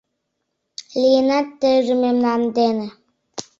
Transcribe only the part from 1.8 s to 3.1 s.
мемнан дене.